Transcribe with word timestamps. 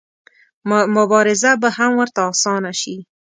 مبارزه 0.97 1.51
به 1.61 1.69
هم 1.77 1.91
ورته 1.99 2.19
اسانه 2.31 2.71
شي. 2.81 2.95